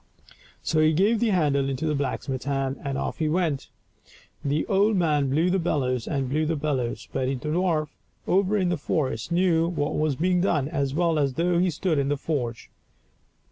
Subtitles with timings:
[0.63, 3.69] So he gave the handle into the blacksmith's hand and off he went.
[4.43, 7.89] The old man blew the bellows and blew the bellows, but the dwarf
[8.25, 11.99] over in the forest knew what was being done as well as though he stood
[11.99, 12.71] in the forge.